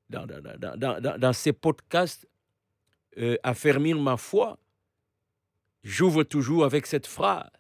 dans, 0.09 1.33
ces 1.33 1.53
podcasts, 1.53 2.27
euh, 3.19 3.37
affermir 3.43 3.99
ma 3.99 4.17
foi, 4.17 4.59
j'ouvre 5.83 6.23
toujours 6.23 6.65
avec 6.65 6.87
cette 6.87 7.07
phrase. 7.07 7.50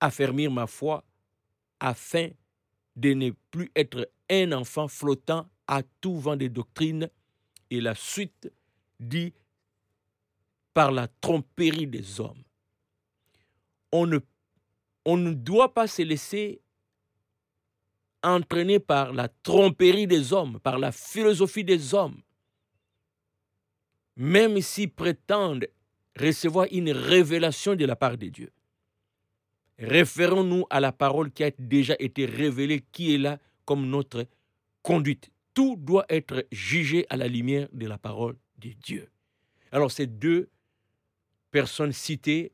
Affermir 0.00 0.50
ma 0.50 0.66
foi 0.66 1.04
afin 1.78 2.30
de 2.96 3.12
ne 3.12 3.30
plus 3.50 3.70
être 3.76 4.10
un 4.30 4.52
enfant 4.52 4.88
flottant 4.88 5.48
à 5.66 5.82
tout 6.00 6.18
vent 6.18 6.36
des 6.36 6.48
doctrines. 6.48 7.08
Et 7.70 7.80
la 7.80 7.94
suite 7.94 8.50
dit 9.00 9.32
par 10.74 10.90
la 10.90 11.08
tromperie 11.20 11.86
des 11.86 12.20
hommes. 12.20 12.42
On 13.92 14.06
ne, 14.06 15.32
doit 15.32 15.72
pas 15.72 15.86
se 15.86 16.02
laisser 16.02 16.60
entraînés 18.24 18.80
par 18.80 19.12
la 19.12 19.28
tromperie 19.28 20.08
des 20.08 20.32
hommes, 20.32 20.58
par 20.60 20.78
la 20.78 20.90
philosophie 20.90 21.62
des 21.62 21.94
hommes, 21.94 22.20
même 24.16 24.60
s'ils 24.60 24.90
prétendent 24.90 25.68
recevoir 26.18 26.66
une 26.70 26.90
révélation 26.90 27.76
de 27.76 27.84
la 27.84 27.96
part 27.96 28.16
de 28.16 28.26
Dieu. 28.28 28.50
Référons-nous 29.78 30.64
à 30.70 30.80
la 30.80 30.92
parole 30.92 31.30
qui 31.30 31.44
a 31.44 31.50
déjà 31.58 31.94
été 31.98 32.26
révélée, 32.26 32.84
qui 32.92 33.14
est 33.14 33.18
là 33.18 33.38
comme 33.64 33.88
notre 33.88 34.26
conduite. 34.82 35.30
Tout 35.54 35.76
doit 35.76 36.04
être 36.08 36.46
jugé 36.50 37.06
à 37.08 37.16
la 37.16 37.28
lumière 37.28 37.68
de 37.72 37.86
la 37.86 37.96
parole 37.96 38.36
de 38.58 38.70
Dieu. 38.70 39.08
Alors 39.70 39.90
ces 39.90 40.06
deux 40.06 40.50
personnes 41.50 41.92
citées, 41.92 42.52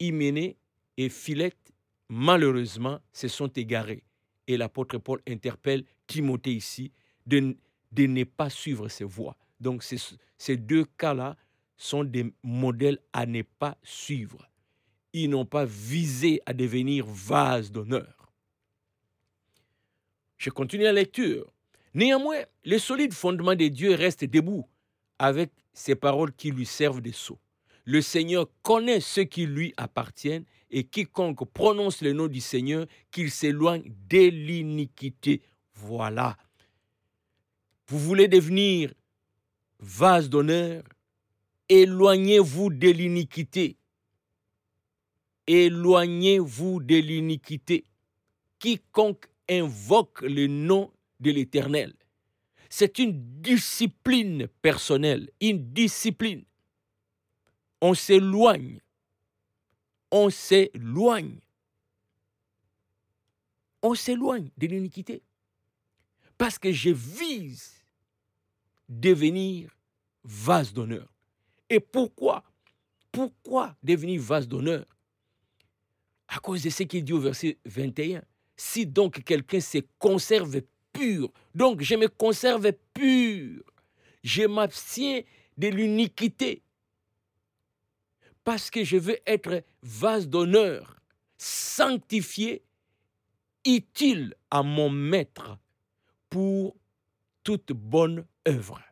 Hyménée 0.00 0.56
et 0.96 1.08
Philette, 1.08 1.72
malheureusement, 2.08 3.00
se 3.12 3.28
sont 3.28 3.48
égarées. 3.48 4.04
Et 4.46 4.56
l'apôtre 4.56 4.98
Paul 4.98 5.20
interpelle 5.28 5.84
Timothée 6.06 6.54
ici 6.54 6.92
de, 7.26 7.56
ne 7.96 8.24
pas 8.24 8.48
suivre 8.48 8.88
ses 8.88 9.04
voies. 9.04 9.36
Donc 9.60 9.82
ces 9.82 10.56
deux 10.56 10.84
cas-là 10.84 11.36
sont 11.76 12.04
des 12.04 12.32
modèles 12.42 12.98
à 13.12 13.26
ne 13.26 13.42
pas 13.42 13.76
suivre. 13.82 14.48
Ils 15.12 15.30
n'ont 15.30 15.46
pas 15.46 15.64
visé 15.64 16.40
à 16.46 16.52
devenir 16.52 17.06
vase 17.06 17.70
d'honneur. 17.70 18.17
Je 20.38 20.50
continue 20.50 20.84
la 20.84 20.92
lecture. 20.92 21.52
Néanmoins, 21.94 22.42
le 22.64 22.78
solide 22.78 23.12
fondement 23.12 23.56
de 23.56 23.68
Dieu 23.68 23.94
reste 23.94 24.24
debout 24.24 24.66
avec 25.18 25.50
ces 25.72 25.96
paroles 25.96 26.32
qui 26.32 26.52
lui 26.52 26.64
servent 26.64 27.00
de 27.00 27.10
sceau. 27.10 27.38
Le 27.84 28.00
Seigneur 28.00 28.48
connaît 28.62 29.00
ceux 29.00 29.24
qui 29.24 29.46
lui 29.46 29.74
appartiennent 29.76 30.44
et 30.70 30.84
quiconque 30.84 31.44
prononce 31.52 32.02
le 32.02 32.12
nom 32.12 32.28
du 32.28 32.40
Seigneur, 32.40 32.86
qu'il 33.10 33.30
s'éloigne 33.30 33.90
de 34.08 34.28
l'iniquité. 34.28 35.42
Voilà. 35.74 36.36
Vous 37.88 37.98
voulez 37.98 38.28
devenir 38.28 38.92
vase 39.80 40.28
d'honneur? 40.28 40.84
Éloignez-vous 41.68 42.70
de 42.70 42.88
l'iniquité. 42.88 43.76
Éloignez-vous 45.46 46.80
de 46.80 46.96
l'iniquité. 46.96 47.84
Quiconque 48.58 49.26
invoque 49.48 50.22
le 50.22 50.46
nom 50.46 50.92
de 51.20 51.30
l'Éternel. 51.30 51.94
C'est 52.70 52.98
une 52.98 53.40
discipline 53.40 54.48
personnelle, 54.60 55.30
une 55.40 55.72
discipline. 55.72 56.44
On 57.80 57.94
s'éloigne. 57.94 58.80
On 60.10 60.30
s'éloigne. 60.30 61.38
On 63.82 63.94
s'éloigne 63.94 64.50
de 64.56 64.66
l'iniquité. 64.66 65.22
Parce 66.36 66.58
que 66.58 66.72
je 66.72 66.90
vise 66.90 67.84
devenir 68.88 69.76
vase 70.24 70.72
d'honneur. 70.72 71.12
Et 71.70 71.80
pourquoi 71.80 72.44
Pourquoi 73.12 73.76
devenir 73.82 74.20
vase 74.20 74.48
d'honneur? 74.48 74.84
À 76.28 76.38
cause 76.40 76.62
de 76.62 76.70
ce 76.70 76.82
qu'il 76.82 77.04
dit 77.04 77.12
au 77.12 77.20
verset 77.20 77.58
21. 77.64 78.22
Si 78.60 78.86
donc 78.86 79.22
quelqu'un 79.22 79.60
se 79.60 79.78
conserve 80.00 80.60
pur, 80.92 81.32
donc 81.54 81.80
je 81.80 81.94
me 81.94 82.08
conserve 82.08 82.72
pur, 82.92 83.62
je 84.24 84.42
m'abstiens 84.42 85.22
de 85.56 85.68
l'iniquité, 85.68 86.62
parce 88.42 88.68
que 88.68 88.82
je 88.82 88.96
veux 88.96 89.18
être 89.26 89.62
vase 89.82 90.28
d'honneur, 90.28 91.00
sanctifié, 91.36 92.64
utile 93.64 94.34
à 94.50 94.64
mon 94.64 94.90
maître 94.90 95.56
pour 96.28 96.74
toute 97.44 97.72
bonne 97.72 98.26
œuvre. 98.48 98.82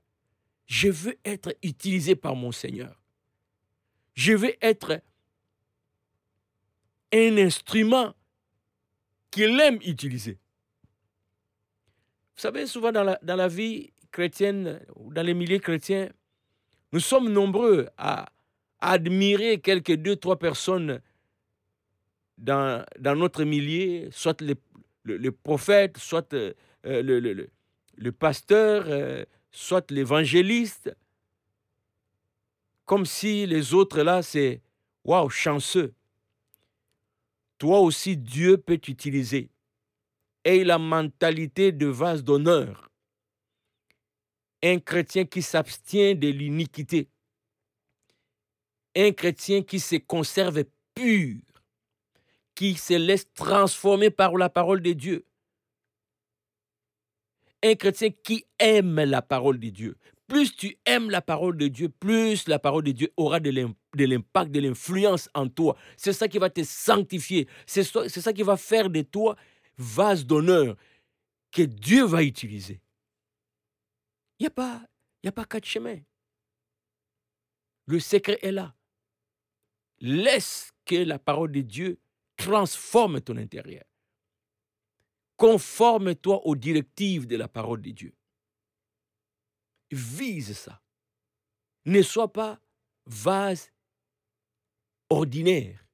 Je 0.67 0.89
veux 0.89 1.19
être 1.25 1.57
utilisé 1.65 2.15
par 2.15 2.37
mon 2.37 2.53
Seigneur. 2.53 3.03
Je 4.15 4.33
veux 4.33 4.55
être 4.65 5.03
un 7.13 7.37
instrument 7.39 8.15
qu'il 9.37 9.61
aime 9.61 9.79
utiliser. 9.85 10.39
Vous 12.35 12.41
savez, 12.41 12.67
souvent 12.67 12.91
dans 12.91 13.05
la, 13.05 13.19
dans 13.23 13.37
la 13.37 13.49
vie 13.49 13.93
chrétienne, 14.11 14.81
ou 14.95 15.13
dans 15.13 15.23
les 15.23 15.35
milieux 15.35 15.59
chrétiens, 15.59 16.09
nous 16.93 17.01
sommes 17.01 17.31
nombreux 17.31 17.87
à, 17.99 18.27
admirer 18.79 19.59
quelques 19.61 19.97
deux, 19.97 20.17
trois 20.17 20.39
personnes 20.39 21.01
dans, 22.39 22.85
dans 22.99 23.17
notre 23.17 23.45
milieu, 23.45 24.11
soit 24.11 24.41
le, 24.41 24.55
le, 25.05 25.33
prophète, 25.33 25.97
soit 25.99 26.33
euh, 26.35 26.53
le, 26.85 27.21
le, 27.21 27.51
le, 27.97 28.13
pasteur, 28.13 28.85
euh, 28.87 29.25
soit 29.51 29.91
l'évangéliste, 29.91 30.95
comme 32.85 33.07
si 33.07 33.47
les 33.47 33.75
autres 33.75 34.03
là, 34.03 34.23
c'est 34.23 34.61
waouh, 35.05 35.29
chanceux. 35.31 35.95
Toi 37.59 37.81
aussi, 37.81 38.17
Dieu 38.17 38.59
peut 38.59 38.79
t'utiliser. 38.79 39.51
Et 40.45 40.65
la 40.65 40.79
mentalité 40.79 41.73
de 41.73 41.87
vase 41.87 42.23
d'honneur. 42.23 42.91
Un 44.63 44.79
chrétien 44.79 45.25
qui 45.25 45.43
s'abstient 45.43 46.15
de 46.15 46.29
l'iniquité. 46.29 47.09
Un 48.95 49.13
chrétien 49.13 49.63
qui 49.63 49.81
se 49.81 49.97
conserve 49.97 50.65
pur, 50.95 51.41
qui 52.55 52.75
se 52.75 52.95
laisse 52.95 53.33
transformer 53.35 54.11
par 54.11 54.37
la 54.37 54.49
parole 54.49 54.81
de 54.81 54.93
Dieu 54.93 55.27
un 57.67 57.75
chrétien 57.75 58.11
qui 58.11 58.45
aime 58.59 59.03
la 59.05 59.23
parole 59.23 59.59
de 59.59 59.69
Dieu. 59.71 59.97
Plus 60.27 60.55
tu 60.55 60.77
aimes 60.85 61.11
la 61.11 61.23
parole 61.23 61.57
de 61.57 61.69
Dieu, 61.69 61.89
plus 61.89 62.49
la 62.49 62.59
parole 62.59 62.85
de 62.85 62.93
Dieu 62.93 63.13
aura 63.17 63.41
de 63.41 63.51
l'impact, 63.51 63.86
de 63.97 64.61
l'influence 64.61 65.29
en 65.35 65.49
toi. 65.49 65.77
C'est 65.97 66.13
ça 66.13 66.29
qui 66.29 66.39
va 66.39 66.51
te 66.51 66.63
sanctifier. 66.63 67.49
C'est 67.67 67.83
ça 67.85 68.33
qui 68.33 68.43
va 68.43 68.57
faire 68.57 68.91
de 68.91 69.03
toi 69.03 69.37
vase 69.77 70.25
d'honneur 70.25 70.77
que 71.51 71.63
Dieu 71.63 72.05
va 72.05 72.23
utiliser. 72.23 72.81
Il 74.39 74.43
n'y 74.43 74.47
a, 74.49 74.51
pas, 74.51 74.83
a 75.25 75.33
pas 75.33 75.45
quatre 75.45 75.65
chemins. 75.65 76.01
Le 77.87 78.01
secret 78.01 78.39
est 78.43 78.53
là. 78.53 78.75
Laisse 79.99 80.73
que 80.85 80.97
la 80.97 81.19
parole 81.19 81.53
de 81.53 81.63
Dieu 81.63 81.99
transforme 82.37 83.21
ton 83.21 83.37
intérieur. 83.37 83.85
Conforme-toi 85.37 86.47
aux 86.47 86.57
directives 86.57 87.27
de 87.27 87.37
la 87.37 87.49
parole 87.49 87.81
de 87.81 87.91
Dieu. 87.91 88.15
Vise 89.91 90.57
ça. 90.57 90.83
Ne 91.85 92.03
sois 92.03 92.33
pas 92.33 92.61
vase 93.07 93.71
ordinaire. 95.11 95.85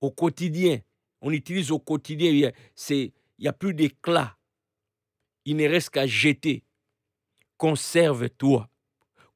Au 0.00 0.10
quotidien, 0.10 0.80
on 1.20 1.30
utilise 1.30 1.70
au 1.70 1.78
quotidien, 1.78 2.30
il 2.30 2.52
n'y 3.38 3.46
a, 3.46 3.50
a 3.50 3.52
plus 3.52 3.74
d'éclat. 3.74 4.36
Il 5.44 5.56
ne 5.56 5.68
reste 5.68 5.90
qu'à 5.90 6.06
jeter. 6.06 6.64
Conserve-toi. 7.56 8.70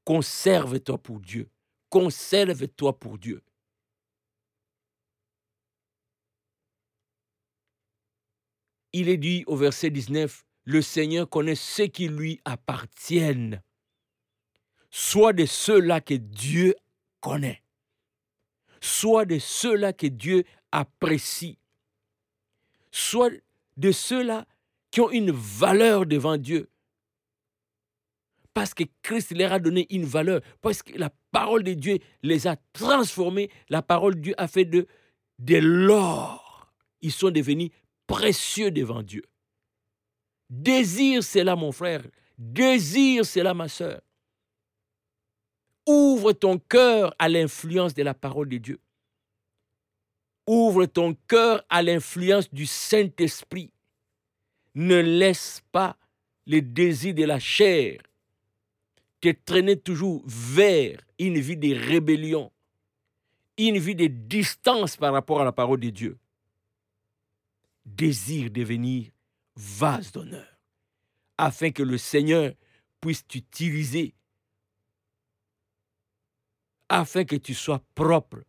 Conserve-toi 0.04 0.98
pour 0.98 1.20
Dieu. 1.20 1.50
Conserve-toi 1.90 2.98
pour 2.98 3.18
Dieu. 3.18 3.42
il 8.94 9.08
est 9.08 9.16
dit 9.16 9.42
au 9.48 9.56
verset 9.56 9.90
19, 9.90 10.46
le 10.66 10.80
Seigneur 10.80 11.28
connaît 11.28 11.56
ceux 11.56 11.88
qui 11.88 12.06
lui 12.06 12.40
appartiennent. 12.44 13.60
Soit 14.88 15.32
de 15.32 15.46
ceux-là 15.46 16.00
que 16.00 16.14
Dieu 16.14 16.76
connaît, 17.20 17.63
soit 18.84 19.24
de 19.24 19.38
ceux-là 19.38 19.94
que 19.94 20.06
Dieu 20.06 20.44
apprécie, 20.70 21.58
soit 22.90 23.30
de 23.78 23.92
ceux-là 23.92 24.46
qui 24.90 25.00
ont 25.00 25.10
une 25.10 25.30
valeur 25.30 26.04
devant 26.04 26.36
Dieu. 26.36 26.68
Parce 28.52 28.74
que 28.74 28.84
Christ 29.02 29.32
leur 29.32 29.52
a 29.52 29.58
donné 29.58 29.86
une 29.90 30.04
valeur, 30.04 30.42
parce 30.60 30.82
que 30.82 30.96
la 30.98 31.10
parole 31.32 31.64
de 31.64 31.72
Dieu 31.72 31.98
les 32.22 32.46
a 32.46 32.56
transformés, 32.74 33.50
la 33.70 33.80
parole 33.82 34.16
de 34.16 34.20
Dieu 34.20 34.34
a 34.36 34.46
fait 34.46 34.66
de, 34.66 34.86
de 35.38 35.56
l'or. 35.56 36.72
Ils 37.00 37.10
sont 37.10 37.30
devenus 37.30 37.70
précieux 38.06 38.70
devant 38.70 39.02
Dieu. 39.02 39.24
Désire 40.50 41.24
cela, 41.24 41.56
mon 41.56 41.72
frère. 41.72 42.02
Désire 42.36 43.24
cela, 43.24 43.54
ma 43.54 43.68
soeur. 43.68 44.02
Ouvre 45.86 46.32
ton 46.32 46.58
cœur 46.58 47.14
à 47.18 47.28
l'influence 47.28 47.94
de 47.94 48.02
la 48.02 48.14
parole 48.14 48.48
de 48.48 48.58
Dieu. 48.58 48.80
Ouvre 50.46 50.86
ton 50.86 51.14
cœur 51.26 51.64
à 51.68 51.82
l'influence 51.82 52.52
du 52.52 52.66
Saint-Esprit. 52.66 53.70
Ne 54.74 55.00
laisse 55.00 55.62
pas 55.72 55.96
les 56.46 56.62
désirs 56.62 57.14
de 57.14 57.24
la 57.24 57.38
chair 57.38 58.00
te 59.20 59.28
traîner 59.30 59.78
toujours 59.78 60.22
vers 60.26 61.00
une 61.18 61.38
vie 61.38 61.56
de 61.56 61.74
rébellion, 61.74 62.52
une 63.56 63.78
vie 63.78 63.94
de 63.94 64.06
distance 64.06 64.96
par 64.96 65.14
rapport 65.14 65.40
à 65.40 65.44
la 65.44 65.52
parole 65.52 65.80
de 65.80 65.90
Dieu 65.90 66.18
désire 67.84 68.50
devenir 68.50 69.10
vase 69.56 70.12
d'honneur, 70.12 70.58
afin 71.38 71.70
que 71.70 71.82
le 71.82 71.98
Seigneur 71.98 72.54
puisse 73.00 73.26
t'utiliser 73.26 74.13
afin 76.88 77.24
que 77.24 77.36
tu 77.36 77.54
sois 77.54 77.82
propre 77.94 78.42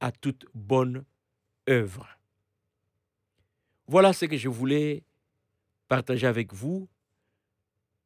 à 0.00 0.12
toute 0.12 0.46
bonne 0.54 1.04
œuvre. 1.68 2.06
Voilà 3.86 4.12
ce 4.12 4.26
que 4.26 4.36
je 4.36 4.48
voulais 4.48 5.02
partager 5.88 6.26
avec 6.26 6.52
vous. 6.52 6.88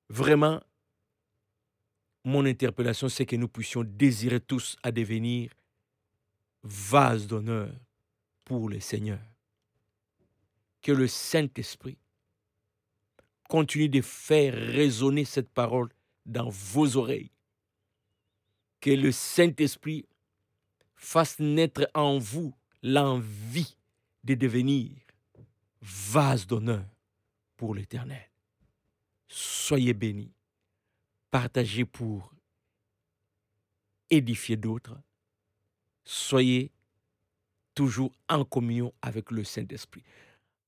Vraiment, 0.09 0.61
mon 2.25 2.45
interpellation, 2.45 3.09
c'est 3.09 3.27
que 3.27 3.37
nous 3.37 3.49
puissions 3.49 3.85
désirer 3.85 4.41
tous 4.41 4.77
à 4.83 4.91
devenir 4.91 5.51
vase 6.63 7.27
d'honneur 7.27 7.71
pour 8.45 8.69
le 8.69 8.81
Seigneur. 8.81 9.21
Que 10.83 10.93
le 10.93 11.07
Saint-Esprit 11.07 11.99
continue 13.49 13.89
de 13.89 14.01
faire 14.03 14.55
résonner 14.55 15.25
cette 15.25 15.49
parole 15.49 15.89
dans 16.27 16.49
vos 16.49 16.97
oreilles. 16.97 17.31
Que 18.81 18.91
le 18.91 19.13
Saint-Esprit 19.13 20.07
fasse 20.95 21.39
naître 21.39 21.89
en 21.95 22.19
vous 22.19 22.55
l'envie 22.83 23.77
de 24.25 24.35
devenir 24.35 24.91
vase 25.81 26.47
d'honneur 26.47 26.85
pour 27.57 27.75
l'Éternel. 27.75 28.29
Soyez 29.29 29.95
bénis, 29.95 30.33
partagez 31.31 31.85
pour 31.85 32.33
édifier 34.11 34.57
d'autres, 34.57 34.99
soyez 36.05 36.71
toujours 37.75 38.13
en 38.29 38.45
communion 38.45 38.93
avec 39.03 39.31
le 39.31 39.45
Saint-Esprit. 39.45 40.03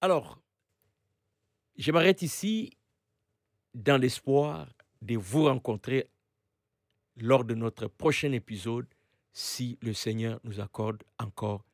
Alors, 0.00 0.40
je 1.76 1.90
m'arrête 1.92 2.22
ici 2.22 2.70
dans 3.74 4.00
l'espoir 4.00 4.68
de 5.00 5.16
vous 5.16 5.44
rencontrer 5.44 6.08
lors 7.20 7.44
de 7.44 7.54
notre 7.54 7.86
prochain 7.86 8.32
épisode 8.32 8.86
si 9.32 9.78
le 9.82 9.92
Seigneur 9.92 10.40
nous 10.44 10.60
accorde 10.60 11.02
encore 11.18 11.64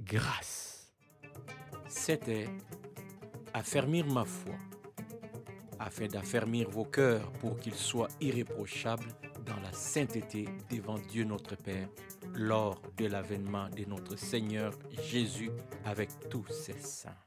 grâce. 0.00 0.92
C'était 1.88 2.48
affermir 3.52 4.06
ma 4.06 4.24
foi, 4.24 4.54
afin 5.78 6.06
d'affermir 6.06 6.68
vos 6.70 6.84
cœurs 6.84 7.30
pour 7.34 7.58
qu'ils 7.58 7.74
soient 7.74 8.08
irréprochables 8.20 9.08
dans 9.44 9.60
la 9.60 9.72
sainteté 9.72 10.46
devant 10.70 10.98
Dieu 10.98 11.24
notre 11.24 11.56
Père 11.56 11.88
lors 12.34 12.80
de 12.96 13.06
l'avènement 13.06 13.68
de 13.70 13.84
notre 13.84 14.16
Seigneur 14.16 14.72
Jésus 15.10 15.50
avec 15.84 16.10
tous 16.28 16.46
ses 16.48 16.78
saints. 16.78 17.25